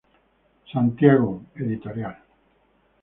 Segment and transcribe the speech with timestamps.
[0.65, 1.79] Santiago: Ed.